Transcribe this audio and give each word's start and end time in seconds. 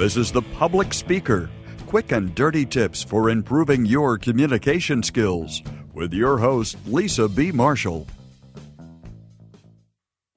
This 0.00 0.16
is 0.16 0.32
The 0.32 0.40
Public 0.40 0.94
Speaker 0.94 1.50
quick 1.86 2.10
and 2.10 2.34
dirty 2.34 2.64
tips 2.64 3.02
for 3.02 3.28
improving 3.28 3.84
your 3.84 4.16
communication 4.16 5.02
skills 5.02 5.62
with 5.92 6.14
your 6.14 6.38
host, 6.38 6.78
Lisa 6.86 7.28
B. 7.28 7.52
Marshall. 7.52 8.06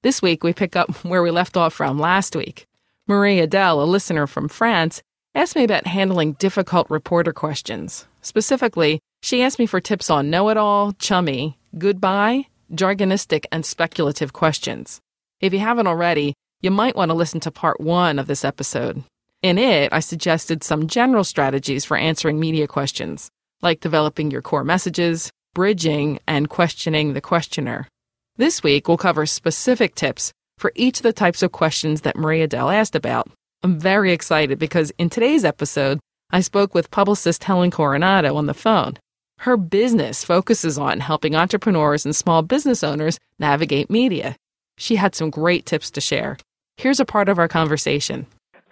This 0.02 0.21
week, 0.21 0.44
we 0.44 0.52
pick 0.52 0.76
up 0.76 0.92
where 1.06 1.24
we 1.24 1.31
left 1.31 1.56
off 1.56 1.71
from 1.71 1.97
last 1.97 2.35
week. 2.35 2.65
Marie 3.07 3.39
Adele, 3.39 3.81
a 3.81 3.85
listener 3.85 4.28
from 4.28 4.49
France, 4.49 5.02
asked 5.34 5.56
me 5.56 5.63
about 5.63 5.88
handling 5.88 6.34
difficult 6.34 6.89
reporter 6.89 7.31
questions. 7.31 8.06
Specifically, 8.21 8.99
she 9.21 9.42
asked 9.43 9.60
me 9.60 9.66
for 9.66 9.80
tips 9.80 10.10
on 10.10 10.30
know 10.30 10.49
it 10.49 10.57
all, 10.57 10.92
chummy, 10.92 11.57
goodbye, 11.78 12.48
jargonistic, 12.74 13.46
and 13.49 13.66
speculative 13.66 14.34
questions. 14.34 14.99
If 15.39 15.53
you 15.53 15.60
haven't 15.60 15.88
already, 15.88 16.34
you 16.59 16.70
might 16.70 16.98
want 16.98 17.11
to 17.11 17.16
listen 17.16 17.39
to 17.39 17.49
part 17.49 17.80
one 17.80 18.20
of 18.20 18.27
this 18.27 18.43
episode. 18.43 19.05
In 19.43 19.57
it, 19.57 19.91
I 19.91 19.99
suggested 19.99 20.63
some 20.63 20.88
general 20.88 21.25
strategies 21.25 21.84
for 21.84 21.97
answering 21.97 22.39
media 22.39 22.65
questions, 22.65 23.29
like 23.61 23.81
developing 23.81 24.31
your 24.31 24.41
core 24.41 24.63
messages, 24.63 25.29
bridging, 25.53 26.20
and 26.25 26.47
questioning 26.47 27.11
the 27.11 27.20
questioner. 27.20 27.89
This 28.37 28.63
week, 28.63 28.87
we'll 28.87 28.95
cover 28.95 29.25
specific 29.25 29.95
tips 29.95 30.31
for 30.57 30.71
each 30.75 30.99
of 30.99 31.03
the 31.03 31.11
types 31.11 31.43
of 31.43 31.51
questions 31.51 32.01
that 32.01 32.15
Maria 32.15 32.45
Adele 32.45 32.70
asked 32.70 32.95
about. 32.95 33.29
I'm 33.63 33.77
very 33.77 34.13
excited 34.13 34.59
because 34.59 34.93
in 34.98 35.09
today's 35.09 35.43
episode, 35.43 35.99
I 36.31 36.39
spoke 36.39 36.73
with 36.73 36.89
publicist 36.89 37.43
Helen 37.43 37.70
Coronado 37.70 38.37
on 38.37 38.45
the 38.45 38.53
phone. 38.53 38.98
Her 39.39 39.57
business 39.57 40.23
focuses 40.23 40.77
on 40.77 41.01
helping 41.01 41.35
entrepreneurs 41.35 42.05
and 42.05 42.15
small 42.15 42.43
business 42.43 42.81
owners 42.81 43.20
navigate 43.39 43.89
media. 43.89 44.37
She 44.77 44.95
had 44.95 45.15
some 45.15 45.29
great 45.29 45.65
tips 45.65 45.91
to 45.91 46.01
share. 46.01 46.37
Here's 46.77 47.01
a 47.01 47.05
part 47.05 47.27
of 47.27 47.39
our 47.39 47.49
conversation. 47.49 48.25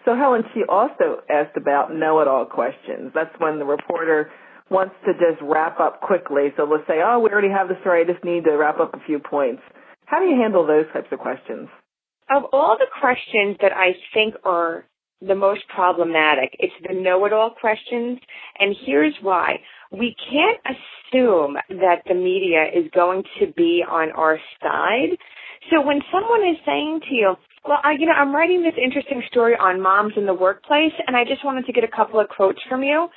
So 0.06 0.16
Helen, 0.16 0.44
she 0.54 0.62
also 0.68 1.22
asked 1.30 1.58
about 1.58 1.94
know-it-all 1.94 2.46
questions. 2.46 3.12
That's 3.14 3.34
when 3.38 3.60
the 3.60 3.66
reporter 3.66 4.32
wants 4.70 4.96
to 5.06 5.14
just 5.14 5.42
wrap 5.42 5.80
up 5.80 6.02
quickly. 6.02 6.54
So 6.58 6.64
let's 6.64 6.88
say, 6.88 7.02
oh, 7.06 7.20
we 7.20 7.30
already 7.30 7.50
have 7.52 7.68
the 7.68 7.78
story. 7.82 8.02
I 8.02 8.12
just 8.12 8.24
need 8.24 8.46
to 8.46 8.52
wrap 8.52 8.80
up 8.80 8.94
a 8.94 9.06
few 9.06 9.20
points. 9.20 9.62
How 10.06 10.20
do 10.20 10.26
you 10.26 10.42
handle 10.42 10.66
those 10.66 10.86
types 10.94 11.08
of 11.12 11.20
questions? 11.20 11.70
Of 12.30 12.44
all 12.54 12.78
the 12.80 12.88
questions 13.00 13.58
that 13.62 13.74
I 13.74 13.94
think 14.14 14.36
are 14.46 14.86
the 15.22 15.36
most 15.36 15.62
problematic, 15.68 16.56
it's 16.58 16.74
the 16.88 16.96
know-it-all 17.00 17.56
questions. 17.60 18.20
And 18.58 18.76
here's 18.86 19.14
why. 19.22 19.60
We 19.92 20.16
can't 20.32 20.60
assume 20.66 21.58
that 21.70 22.04
the 22.08 22.16
media 22.16 22.66
is 22.74 22.90
going 22.96 23.24
to 23.40 23.52
be 23.54 23.84
on 23.88 24.12
our 24.12 24.40
side. 24.64 25.18
So 25.70 25.86
when 25.86 26.02
someone 26.12 26.42
is 26.48 26.58
saying 26.66 27.02
to 27.10 27.14
you, 27.14 27.36
well, 27.68 27.78
I, 27.84 27.94
you 28.00 28.08
know, 28.08 28.14
I'm 28.14 28.34
writing 28.34 28.64
this 28.64 28.74
interesting 28.82 29.22
story 29.30 29.54
on 29.54 29.82
moms 29.82 30.14
in 30.18 30.26
the 30.26 30.34
workplace, 30.34 30.94
and 31.06 31.16
I 31.16 31.24
just 31.24 31.46
wanted 31.46 31.66
to 31.68 31.74
get 31.74 31.84
a 31.84 31.88
couple 31.88 32.20
of 32.20 32.28
quotes 32.30 32.60
from 32.68 32.84
you. 32.84 33.08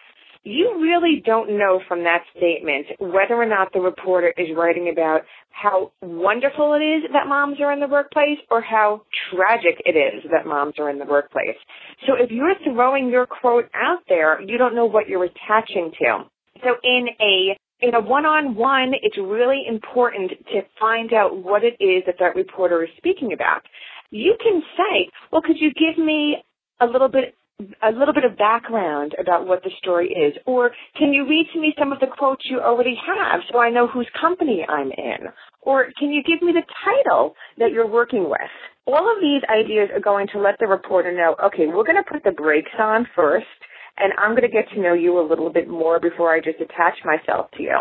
You 0.46 0.78
really 0.82 1.22
don't 1.24 1.56
know 1.56 1.80
from 1.88 2.04
that 2.04 2.20
statement 2.36 2.86
whether 3.00 3.34
or 3.34 3.46
not 3.46 3.72
the 3.72 3.80
reporter 3.80 4.34
is 4.36 4.48
writing 4.54 4.90
about 4.92 5.22
how 5.48 5.92
wonderful 6.02 6.74
it 6.74 6.84
is 6.84 7.04
that 7.14 7.26
moms 7.26 7.62
are 7.62 7.72
in 7.72 7.80
the 7.80 7.88
workplace 7.88 8.36
or 8.50 8.60
how 8.60 9.02
tragic 9.32 9.80
it 9.86 9.96
is 9.96 10.22
that 10.30 10.44
moms 10.46 10.74
are 10.78 10.90
in 10.90 10.98
the 10.98 11.06
workplace. 11.06 11.56
So 12.06 12.12
if 12.18 12.30
you're 12.30 12.54
throwing 12.62 13.08
your 13.08 13.24
quote 13.24 13.70
out 13.74 14.00
there, 14.06 14.42
you 14.42 14.58
don't 14.58 14.74
know 14.74 14.84
what 14.84 15.08
you're 15.08 15.24
attaching 15.24 15.92
to. 16.00 16.24
So 16.62 16.76
in 16.82 17.08
a 17.22 17.58
in 17.80 17.94
a 17.94 18.00
one-on-one, 18.00 18.92
it's 19.02 19.18
really 19.18 19.64
important 19.68 20.30
to 20.30 20.62
find 20.80 21.12
out 21.12 21.36
what 21.36 21.62
it 21.64 21.76
is 21.82 22.02
that 22.06 22.16
that 22.20 22.34
reporter 22.36 22.84
is 22.84 22.90
speaking 22.96 23.32
about 23.32 23.62
you 24.14 24.36
can 24.40 24.62
say, 24.76 25.10
well, 25.32 25.42
could 25.42 25.56
you 25.58 25.72
give 25.74 26.02
me 26.02 26.36
a 26.80 26.86
little 26.86 27.08
bit 27.08 27.34
a 27.82 27.90
little 27.90 28.12
bit 28.12 28.24
of 28.24 28.36
background 28.36 29.14
about 29.20 29.46
what 29.46 29.62
the 29.62 29.70
story 29.78 30.08
is, 30.08 30.34
or 30.44 30.72
can 30.98 31.12
you 31.12 31.24
read 31.28 31.46
to 31.52 31.60
me 31.60 31.72
some 31.78 31.92
of 31.92 32.00
the 32.00 32.06
quotes 32.06 32.42
you 32.50 32.58
already 32.60 32.96
have 33.06 33.40
so 33.50 33.58
I 33.60 33.70
know 33.70 33.86
whose 33.86 34.08
company 34.20 34.66
I'm 34.68 34.90
in, 34.90 35.30
or 35.62 35.86
can 35.96 36.10
you 36.10 36.20
give 36.24 36.42
me 36.42 36.52
the 36.52 36.66
title 36.84 37.34
that 37.58 37.70
you're 37.70 37.86
working 37.86 38.28
with? 38.28 38.40
All 38.86 39.08
of 39.08 39.22
these 39.22 39.42
ideas 39.48 39.88
are 39.94 40.00
going 40.00 40.26
to 40.32 40.40
let 40.40 40.56
the 40.58 40.66
reporter 40.66 41.12
know, 41.16 41.36
okay, 41.46 41.66
we're 41.68 41.84
going 41.84 42.02
to 42.02 42.10
put 42.10 42.24
the 42.24 42.32
brakes 42.32 42.74
on 42.76 43.06
first, 43.14 43.46
and 43.98 44.12
I'm 44.18 44.30
going 44.30 44.42
to 44.42 44.48
get 44.48 44.68
to 44.74 44.80
know 44.80 44.94
you 44.94 45.20
a 45.20 45.26
little 45.26 45.50
bit 45.50 45.68
more 45.68 46.00
before 46.00 46.34
I 46.34 46.40
just 46.40 46.60
attach 46.60 46.98
myself 47.04 47.52
to 47.56 47.62
you. 47.62 47.78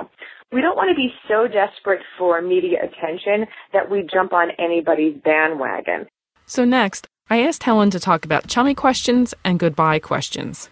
We 0.51 0.61
don't 0.61 0.77
want 0.77 0.89
to 0.89 0.95
be 0.95 1.09
so 1.27 1.47
desperate 1.47 2.01
for 2.19 2.39
media 2.43 2.77
attention 2.77 3.47
that 3.73 3.89
we 3.89 4.07
jump 4.13 4.33
on 4.33 4.49
anybody's 4.59 5.17
bandwagon. 5.25 6.05
So, 6.53 6.65
next, 6.65 7.07
I 7.31 7.41
asked 7.41 7.63
Helen 7.63 7.89
to 7.89 7.99
talk 7.99 8.25
about 8.25 8.45
chummy 8.45 8.75
questions 8.75 9.33
and 9.43 9.57
goodbye 9.57 9.97
questions. 9.97 10.69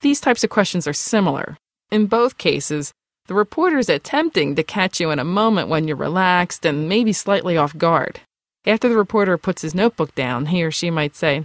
These 0.00 0.20
types 0.20 0.44
of 0.44 0.50
questions 0.50 0.86
are 0.86 0.92
similar. 0.92 1.56
In 1.90 2.06
both 2.06 2.38
cases, 2.38 2.92
the 3.26 3.34
reporter 3.34 3.78
is 3.78 3.88
attempting 3.88 4.54
to 4.54 4.62
catch 4.62 5.00
you 5.00 5.10
in 5.10 5.18
a 5.18 5.24
moment 5.24 5.68
when 5.68 5.88
you're 5.88 5.96
relaxed 5.96 6.64
and 6.64 6.88
maybe 6.88 7.12
slightly 7.12 7.56
off 7.56 7.76
guard. 7.76 8.20
After 8.64 8.88
the 8.88 8.96
reporter 8.96 9.36
puts 9.36 9.62
his 9.62 9.74
notebook 9.74 10.14
down, 10.14 10.46
he 10.46 10.62
or 10.62 10.70
she 10.70 10.88
might 10.88 11.16
say, 11.16 11.44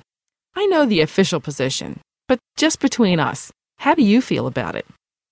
I 0.55 0.67
know 0.67 0.85
the 0.85 1.01
official 1.01 1.39
position, 1.39 1.99
but 2.27 2.37
just 2.57 2.79
between 2.79 3.19
us, 3.19 3.51
how 3.79 3.95
do 3.95 4.03
you 4.03 4.21
feel 4.21 4.45
about 4.45 4.75
it? 4.75 4.85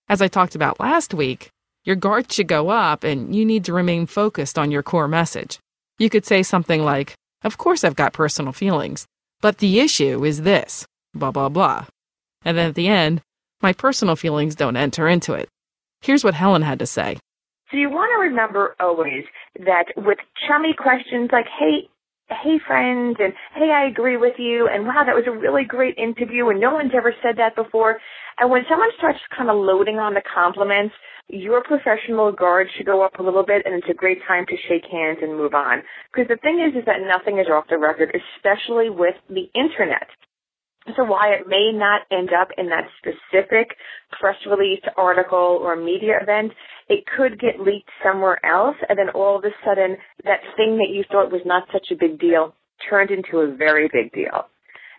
As 0.10 0.20
I 0.20 0.30
talked 0.30 0.56
about 0.56 0.80
last 0.80 1.14
week, 1.14 1.50
your 1.86 1.96
guard 1.96 2.32
should 2.32 2.48
go 2.48 2.70
up 2.70 3.04
and 3.04 3.36
you 3.36 3.46
need 3.46 3.66
to 3.66 3.74
remain 3.74 4.08
focused 4.08 4.58
on 4.58 4.72
your 4.72 4.82
core 4.82 5.08
message. 5.08 5.60
You 6.00 6.10
could 6.10 6.26
say 6.26 6.42
something 6.42 6.82
like, 6.82 7.14
of 7.48 7.58
course, 7.58 7.84
I've 7.84 7.96
got 7.96 8.14
personal 8.14 8.52
feelings, 8.52 9.08
but 9.42 9.58
the 9.58 9.80
issue 9.80 10.24
is 10.26 10.42
this 10.42 10.86
blah, 11.14 11.32
blah, 11.32 11.50
blah. 11.50 11.86
And 12.46 12.58
then 12.58 12.70
at 12.70 12.76
the 12.76 12.90
end, 12.90 13.22
my 13.62 13.74
personal 13.74 14.16
feelings 14.16 14.54
don't 14.54 14.78
enter 14.78 15.08
into 15.08 15.34
it. 15.34 15.50
Here's 16.02 16.24
what 16.24 16.36
Helen 16.36 16.62
had 16.62 16.80
to 16.80 16.86
say. 16.86 17.18
So 17.72 17.78
you 17.78 17.90
want 17.90 18.12
to 18.14 18.30
remember 18.30 18.76
always 18.80 19.24
that 19.66 19.86
with 19.96 20.20
chummy 20.48 20.76
questions 20.78 21.30
like, 21.32 21.48
hey, 21.60 21.90
hey 22.30 22.60
friends, 22.66 23.18
and 23.20 23.34
hey, 23.56 23.72
I 23.72 23.88
agree 23.88 24.18
with 24.18 24.36
you, 24.38 24.68
and 24.72 24.86
wow, 24.86 25.04
that 25.06 25.16
was 25.16 25.26
a 25.28 25.32
really 25.32 25.64
great 25.64 25.98
interview, 25.98 26.50
and 26.50 26.60
no 26.60 26.74
one's 26.74 26.92
ever 26.96 27.14
said 27.24 27.38
that 27.38 27.56
before. 27.56 28.00
And 28.40 28.52
when 28.52 28.64
someone 28.70 28.90
starts 28.98 29.20
kind 29.36 29.50
of 29.50 29.58
loading 29.58 29.98
on 29.98 30.14
the 30.14 30.22
compliments, 30.22 30.94
your 31.30 31.64
professional 31.64 32.32
guard 32.32 32.68
should 32.76 32.86
go 32.86 33.04
up 33.04 33.20
a 33.20 33.24
little 33.24 33.46
bit 33.46 33.64
and 33.66 33.76
it's 33.76 33.90
a 33.90 33.94
great 33.94 34.20
time 34.28 34.46
to 34.46 34.56
shake 34.70 34.86
hands 34.90 35.20
and 35.22 35.36
move 35.36 35.54
on. 35.54 35.82
Because 36.14 36.28
the 36.30 36.38
thing 36.38 36.62
is, 36.62 36.78
is 36.78 36.86
that 36.86 37.02
nothing 37.02 37.40
is 37.40 37.48
off 37.52 37.66
the 37.70 37.78
record, 37.78 38.16
especially 38.16 38.90
with 38.90 39.16
the 39.28 39.50
internet. 39.54 40.08
So 40.96 41.04
why 41.04 41.34
it 41.34 41.48
may 41.48 41.72
not 41.74 42.02
end 42.12 42.30
up 42.34 42.50
in 42.58 42.70
that 42.70 42.88
specific 42.98 43.76
press 44.20 44.38
release, 44.50 44.82
article, 44.96 45.60
or 45.62 45.76
media 45.76 46.14
event, 46.22 46.54
it 46.88 47.04
could 47.06 47.40
get 47.40 47.60
leaked 47.60 47.90
somewhere 48.04 48.44
else, 48.46 48.78
and 48.88 48.98
then 48.98 49.10
all 49.10 49.38
of 49.38 49.44
a 49.44 49.50
sudden, 49.66 49.98
that 50.24 50.40
thing 50.56 50.78
that 50.78 50.94
you 50.94 51.04
thought 51.12 51.32
was 51.32 51.42
not 51.46 51.68
such 51.74 51.88
a 51.92 51.96
big 51.96 52.20
deal 52.20 52.56
turned 52.90 53.12
into 53.12 53.40
a 53.40 53.54
very 53.54 53.90
big 53.92 54.14
deal. 54.14 54.48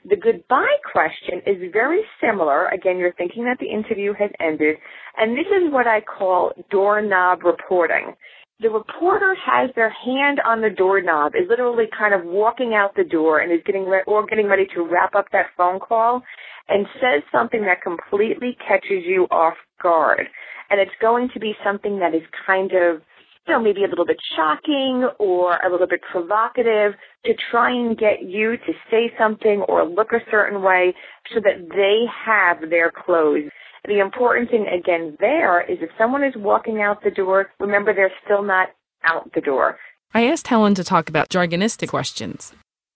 The 0.08 0.16
goodbye 0.16 0.76
question 0.90 1.42
is 1.46 1.72
very 1.72 2.02
similar. 2.20 2.66
Again, 2.66 2.98
you're 2.98 3.12
thinking 3.14 3.44
that 3.44 3.58
the 3.58 3.70
interview 3.70 4.12
has 4.18 4.30
ended, 4.40 4.76
and 5.16 5.36
this 5.36 5.46
is 5.46 5.72
what 5.72 5.86
I 5.86 6.00
call 6.00 6.52
doorknob 6.70 7.44
reporting. 7.44 8.14
The 8.60 8.70
reporter 8.70 9.36
has 9.36 9.70
their 9.76 9.90
hand 9.90 10.40
on 10.44 10.60
the 10.60 10.70
doorknob, 10.70 11.34
is 11.36 11.48
literally 11.48 11.84
kind 11.96 12.12
of 12.12 12.24
walking 12.24 12.74
out 12.74 12.96
the 12.96 13.04
door 13.04 13.38
and 13.38 13.52
is 13.52 13.60
getting 13.64 13.84
re- 13.84 14.02
or 14.04 14.26
getting 14.26 14.48
ready 14.48 14.66
to 14.74 14.82
wrap 14.82 15.14
up 15.14 15.26
that 15.30 15.46
phone 15.56 15.78
call 15.78 16.22
and 16.68 16.84
says 16.94 17.22
something 17.30 17.62
that 17.66 17.82
completely 17.82 18.56
catches 18.66 19.04
you 19.06 19.28
off 19.30 19.54
guard. 19.80 20.26
And 20.70 20.80
it's 20.80 20.90
going 21.00 21.28
to 21.34 21.40
be 21.40 21.54
something 21.64 22.00
that 22.00 22.16
is 22.16 22.22
kind 22.46 22.72
of 22.72 23.00
you 23.46 23.54
know, 23.54 23.62
maybe 23.62 23.84
a 23.84 23.88
little 23.88 24.04
bit 24.04 24.18
shocking 24.36 25.08
or 25.20 25.56
a 25.58 25.70
little 25.70 25.86
bit 25.86 26.00
provocative 26.10 26.94
to 27.26 27.32
try 27.52 27.70
and 27.70 27.96
get 27.96 28.22
you 28.22 28.56
to 28.56 28.72
say 28.90 29.12
something 29.16 29.64
or 29.68 29.88
look 29.88 30.12
a 30.12 30.18
certain 30.32 30.62
way 30.62 30.94
so 31.32 31.40
that 31.40 31.68
they 31.70 32.04
have 32.26 32.68
their 32.68 32.90
clothes. 32.90 33.50
The 33.86 34.00
important 34.00 34.50
thing 34.50 34.66
again 34.66 35.16
there 35.20 35.60
is 35.60 35.78
if 35.80 35.90
someone 35.96 36.24
is 36.24 36.34
walking 36.36 36.82
out 36.82 37.02
the 37.02 37.10
door, 37.10 37.50
remember 37.60 37.94
they're 37.94 38.12
still 38.24 38.42
not 38.42 38.68
out 39.04 39.30
the 39.34 39.40
door. 39.40 39.78
I 40.14 40.26
asked 40.26 40.48
Helen 40.48 40.74
to 40.74 40.84
talk 40.84 41.08
about 41.08 41.28
jargonistic 41.28 41.88
questions. 41.88 42.52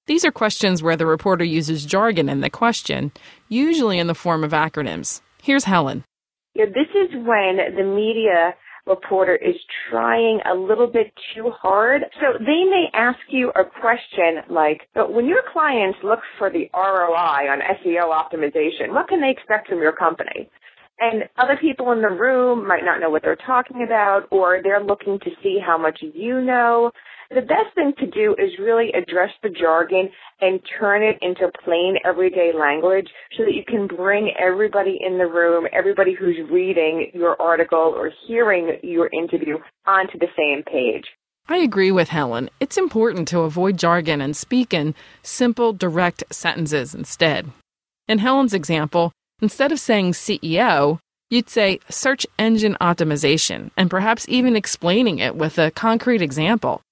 These 0.06 0.25
are 0.25 0.32
questions 0.32 0.82
where 0.82 0.96
the 0.96 1.06
reporter 1.06 1.44
uses 1.44 1.87
jargon 1.87 2.29
in 2.29 2.40
the 2.40 2.50
question, 2.50 3.12
usually 3.49 3.99
in 3.99 4.08
the 4.08 4.14
form 4.14 4.43
of 4.43 4.50
acronyms. 4.50 5.20
Here's 5.43 5.64
Helen. 5.64 6.05
Yeah, 6.55 6.67
this 6.67 6.88
is 6.94 7.14
when 7.14 7.58
the 7.76 7.84
media 7.84 8.55
reporter 8.87 9.37
is 9.37 9.55
trying 9.90 10.40
a 10.50 10.55
little 10.55 10.87
bit 10.87 11.12
too 11.34 11.50
hard. 11.50 12.02
So 12.20 12.38
they 12.38 12.64
may 12.64 12.87
ask 12.94 13.19
you 13.29 13.50
a 13.50 13.64
question 13.64 14.43
like, 14.50 14.88
but 14.94 15.12
when 15.12 15.26
your 15.26 15.43
clients 15.52 15.99
look 16.02 16.20
for 16.38 16.50
the 16.50 16.69
ROI 16.75 17.49
on 17.50 17.61
SEO 17.61 18.11
optimization, 18.11 18.93
what 18.93 19.08
can 19.08 19.20
they 19.20 19.31
expect 19.31 19.69
from 19.69 19.79
your 19.79 19.93
company? 19.93 20.50
And 20.99 21.25
other 21.37 21.58
people 21.61 21.93
in 21.93 22.00
the 22.00 22.08
room 22.08 22.67
might 22.67 22.84
not 22.84 23.00
know 23.00 23.11
what 23.11 23.23
they're 23.23 23.37
talking 23.46 23.82
about, 23.82 24.26
or 24.31 24.61
they're 24.62 24.82
looking 24.82 25.19
to 25.20 25.31
see 25.43 25.58
how 25.64 25.76
much 25.79 25.99
you 26.00 26.40
know. 26.40 26.93
The 27.34 27.40
best 27.40 27.75
thing 27.75 27.94
to 27.99 28.06
do 28.06 28.34
is 28.38 28.58
really 28.58 28.93
address 28.93 29.31
the 29.43 29.49
jargon 29.49 30.11
and 30.43 30.61
turn 30.79 31.02
it 31.02 31.17
into 31.23 31.50
plain 31.64 31.96
everyday 32.05 32.52
language 32.52 33.08
so 33.38 33.44
that 33.44 33.55
you 33.55 33.64
can 33.67 33.87
bring 33.87 34.34
everybody 34.38 34.99
in 35.00 35.17
the 35.17 35.26
room, 35.26 35.67
everybody 35.73 36.12
who's 36.12 36.37
reading 36.50 37.11
your 37.14 37.40
article 37.40 37.94
or 37.96 38.11
hearing 38.26 38.76
your 38.82 39.08
interview 39.14 39.56
onto 39.87 40.19
the 40.19 40.26
same 40.37 40.62
page. 40.62 41.05
I 41.49 41.56
agree 41.56 41.90
with 41.90 42.08
Helen. 42.11 42.50
It's 42.61 42.76
important 42.76 43.29
to 43.29 43.40
avoid 43.40 43.79
jargon 43.79 44.20
and 44.20 44.37
speak 44.37 44.75
in 44.75 44.94
simple, 45.23 45.73
direct 45.73 46.25
sentences 46.31 46.94
instead. 46.94 47.50
In 48.08 48.19
Helen's 48.19 48.52
example, 48.52 49.11
instead 49.40 49.73
of 49.73 49.81
saying 49.81 50.12
SEO, 50.12 50.99
you'd 51.31 51.49
say 51.49 51.81
search 51.88 52.26
engine 52.38 52.76
optimization 52.79 53.70
and 53.75 53.88
perhaps 53.88 54.29
even 54.29 54.55
explaining 54.55 55.19
it 55.19 55.34
with 55.34 55.58
a 55.58 55.70
concrete 55.70 56.20
example. 56.20 56.82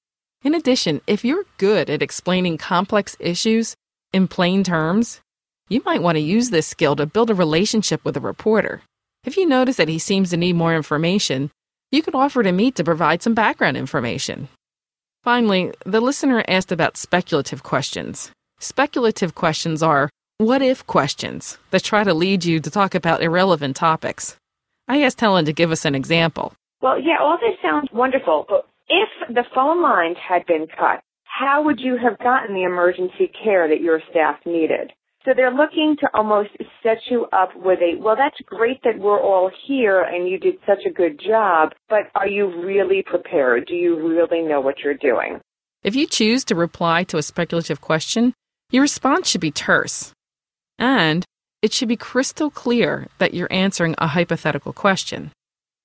In 0.43 0.55
addition, 0.55 1.03
if 1.07 1.23
you're 1.23 1.45
good 1.59 1.91
at 1.91 2.01
explaining 2.01 2.57
complex 2.57 3.15
issues 3.21 3.75
in 4.13 4.27
plain 4.27 4.65
terms, 4.65 5.21
you 5.69 5.83
might 5.85 6.03
want 6.03 6.17
to 6.17 6.21
use 6.21 6.49
this 6.49 6.67
skill 6.67 6.97
to 6.97 7.05
build 7.05 7.29
a 7.29 7.35
relationship 7.35 8.03
with 8.07 8.17
a 8.17 8.21
reporter. 8.21 8.81
If 9.25 9.37
you 9.37 9.47
notice 9.47 9.77
that 9.77 9.89
he 9.89 9.99
seems 9.99 10.31
to 10.31 10.39
need 10.39 10.57
more 10.57 10.75
information, 10.75 11.51
you 11.91 12.01
could 12.03 12.15
offer 12.15 12.43
to 12.43 12.53
meet 12.53 12.77
to 12.77 12.85
provide 12.85 13.23
some 13.23 13.35
background 13.35 13.77
information. 13.77 14.49
Finally, 15.23 15.73
the 15.85 16.01
listener 16.01 16.43
asked 16.49 16.73
about 16.73 16.97
speculative 16.97 17.63
questions. 17.63 18.31
Speculative 18.61 19.35
questions 19.35 19.83
are 19.83 20.09
what 20.39 20.63
if 20.63 20.87
questions 20.87 21.59
that 21.71 21.85
try 21.85 22.03
to 22.03 22.15
lead 22.15 22.47
you 22.47 22.61
to 22.61 22.71
talk 22.71 22.95
about 22.95 23.23
irrelevant 23.23 23.77
topics. 23.77 24.37
I 24.89 25.03
asked 25.03 25.21
Helen 25.21 25.45
to 25.45 25.53
give 25.53 25.71
us 25.71 25.85
an 25.85 25.95
example. 25.95 26.55
Well, 26.81 26.99
yeah, 26.99 27.19
all 27.21 27.37
this 27.37 27.61
sounds 27.61 27.91
wonderful, 27.93 28.47
but 28.49 28.67
the 29.35 29.45
phone 29.55 29.83
lines 29.83 30.17
had 30.27 30.47
been 30.47 30.67
cut, 30.67 31.01
how 31.25 31.63
would 31.65 31.81
you 31.81 31.97
have 31.97 32.19
gotten 32.19 32.55
the 32.55 32.65
emergency 32.65 33.31
care 33.43 33.69
that 33.69 33.81
your 33.81 34.01
staff 34.11 34.37
needed? 34.45 34.93
So 35.25 35.33
they're 35.37 35.53
looking 35.53 35.97
to 36.01 36.09
almost 36.15 36.51
set 36.83 36.99
you 37.11 37.27
up 37.27 37.51
with 37.55 37.79
a, 37.81 38.01
well, 38.01 38.17
that's 38.17 38.41
great 38.47 38.83
that 38.85 38.99
we're 38.99 39.21
all 39.21 39.51
here 39.67 40.01
and 40.01 40.27
you 40.27 40.39
did 40.39 40.55
such 40.67 40.87
a 40.87 40.93
good 40.93 41.21
job, 41.21 41.73
but 41.89 42.11
are 42.15 42.27
you 42.27 42.47
really 42.65 43.03
prepared? 43.03 43.67
Do 43.67 43.75
you 43.75 43.97
really 43.97 44.41
know 44.41 44.61
what 44.61 44.79
you're 44.79 44.95
doing? 44.95 45.41
If 45.83 45.95
you 45.95 46.07
choose 46.07 46.45
to 46.47 46.55
reply 46.55 47.05
to 47.05 47.19
a 47.19 47.23
speculative 47.23 47.81
question, 47.81 48.33
your 48.71 48.83
response 48.83 49.29
should 49.29 49.41
be 49.43 49.51
terse. 49.51 50.13
And 50.79 51.25
it 51.61 51.75
should 51.75 51.89
be 51.89 51.97
crystal 51.97 52.51
clear 52.51 53.09
that 53.19 53.35
you're 53.35 53.53
answering 53.53 53.95
a 53.99 54.07
hypothetical 54.07 54.73
question. 54.73 55.33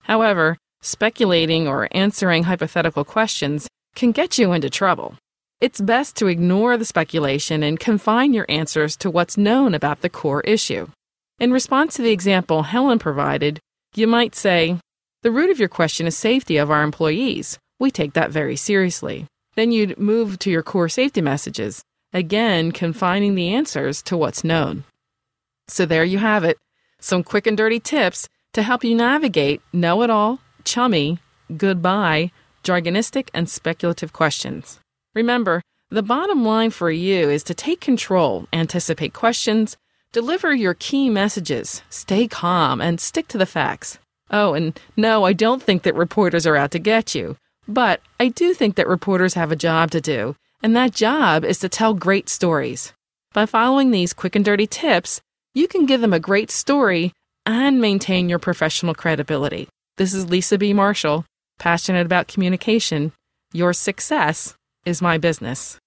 However, 0.03 0.57
speculating 0.85 1.67
or 1.67 1.87
answering 1.91 2.43
hypothetical 2.43 3.03
questions 3.03 3.67
can 3.95 4.11
get 4.11 4.37
you 4.37 4.53
into 4.53 4.69
trouble. 4.69 5.15
It's 5.61 5.81
best 5.81 6.15
to 6.17 6.27
ignore 6.27 6.77
the 6.77 6.85
speculation 6.85 7.63
and 7.63 7.79
confine 7.79 8.33
your 8.33 8.45
answers 8.49 8.95
to 8.97 9.09
what's 9.09 9.37
known 9.37 9.73
about 9.73 10.01
the 10.01 10.09
core 10.09 10.41
issue. 10.41 10.87
In 11.39 11.51
response 11.51 11.95
to 11.95 12.01
the 12.01 12.11
example 12.11 12.63
Helen 12.63 12.99
provided, 12.99 13.59
you 13.95 14.07
might 14.07 14.35
say, 14.35 14.79
The 15.21 15.31
root 15.31 15.49
of 15.49 15.59
your 15.59 15.69
question 15.69 16.07
is 16.07 16.17
safety 16.17 16.57
of 16.57 16.69
our 16.69 16.83
employees. 16.83 17.57
We 17.79 17.91
take 17.91 18.13
that 18.13 18.31
very 18.31 18.55
seriously. 18.55 19.27
Then 19.55 19.71
you'd 19.71 19.97
move 19.97 20.39
to 20.39 20.51
your 20.51 20.63
core 20.63 20.89
safety 20.89 21.21
messages, 21.21 21.83
again 22.13 22.71
confining 22.71 23.35
the 23.35 23.49
answers 23.49 24.01
to 24.03 24.17
what's 24.17 24.43
known. 24.43 24.83
So 25.67 25.85
there 25.85 26.03
you 26.03 26.19
have 26.19 26.43
it 26.43 26.57
some 26.99 27.23
quick 27.23 27.45
and 27.45 27.55
dirty 27.55 27.79
tips 27.79 28.27
to 28.53 28.63
help 28.63 28.83
you 28.83 28.95
navigate 28.95 29.61
know 29.71 30.01
it 30.01 30.09
all, 30.09 30.39
chummy, 30.65 31.19
goodbye, 31.55 32.31
jargonistic, 32.63 33.29
and 33.33 33.49
speculative 33.49 34.11
questions. 34.11 34.79
Remember, 35.13 35.61
the 35.89 36.03
bottom 36.03 36.43
line 36.43 36.71
for 36.71 36.89
you 36.89 37.29
is 37.29 37.43
to 37.43 37.53
take 37.53 37.79
control, 37.79 38.47
anticipate 38.51 39.13
questions, 39.13 39.77
deliver 40.11 40.53
your 40.53 40.73
key 40.73 41.09
messages, 41.09 41.83
stay 41.89 42.27
calm, 42.27 42.81
and 42.81 42.99
stick 42.99 43.27
to 43.29 43.37
the 43.37 43.45
facts. 43.45 43.99
Oh, 44.31 44.53
and 44.53 44.79
no, 44.97 45.23
I 45.23 45.33
don't 45.33 45.61
think 45.61 45.83
that 45.83 45.95
reporters 45.95 46.47
are 46.47 46.55
out 46.55 46.71
to 46.71 46.79
get 46.79 47.13
you. 47.13 47.37
But 47.67 48.01
I 48.19 48.29
do 48.29 48.53
think 48.53 48.75
that 48.75 48.87
reporters 48.87 49.35
have 49.35 49.51
a 49.51 49.55
job 49.55 49.91
to 49.91 50.01
do, 50.01 50.35
and 50.61 50.75
that 50.75 50.93
job 50.93 51.45
is 51.45 51.59
to 51.59 51.69
tell 51.69 51.93
great 51.93 52.29
stories. 52.29 52.93
By 53.33 53.45
following 53.45 53.91
these 53.91 54.13
quick 54.13 54.35
and 54.35 54.45
dirty 54.45 54.65
tips, 54.67 55.21
you 55.53 55.67
can 55.67 55.85
give 55.85 56.01
them 56.01 56.13
a 56.13 56.19
great 56.19 56.49
story 56.49 57.13
and 57.45 57.79
maintain 57.79 58.29
your 58.29 58.39
professional 58.39 58.95
credibility. 58.95 59.67
This 59.97 60.13
is 60.13 60.29
Lisa 60.29 60.57
B. 60.57 60.73
Marshall, 60.73 61.23
passionate 61.57 62.05
about 62.05 62.27
communication. 62.27 63.13
Your 63.53 63.71
success 63.71 64.53
is 64.85 65.01
my 65.01 65.17
business. 65.17 65.77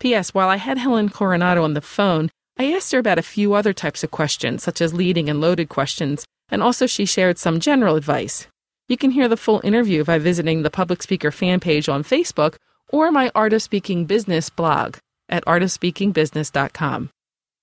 P.S. 0.00 0.32
While 0.32 0.48
I 0.48 0.56
had 0.56 0.78
Helen 0.78 1.10
Coronado 1.10 1.62
on 1.62 1.74
the 1.74 1.82
phone, 1.82 2.30
I 2.58 2.72
asked 2.72 2.92
her 2.92 2.98
about 2.98 3.18
a 3.18 3.22
few 3.22 3.52
other 3.52 3.74
types 3.74 4.02
of 4.02 4.10
questions, 4.10 4.62
such 4.62 4.80
as 4.80 4.94
leading 4.94 5.28
and 5.28 5.38
loaded 5.38 5.68
questions, 5.68 6.24
and 6.48 6.62
also 6.62 6.86
she 6.86 7.04
shared 7.04 7.36
some 7.36 7.60
general 7.60 7.96
advice. 7.96 8.46
You 8.88 8.96
can 8.96 9.10
hear 9.10 9.28
the 9.28 9.36
full 9.36 9.60
interview 9.62 10.02
by 10.02 10.16
visiting 10.16 10.62
the 10.62 10.70
Public 10.70 11.02
Speaker 11.02 11.30
fan 11.30 11.60
page 11.60 11.90
on 11.90 12.04
Facebook 12.04 12.56
or 12.88 13.12
my 13.12 13.30
Art 13.34 13.52
of 13.52 13.60
Speaking 13.60 14.06
Business 14.06 14.48
blog 14.48 14.96
at 15.28 15.44
artofspeakingbusiness.com. 15.44 17.10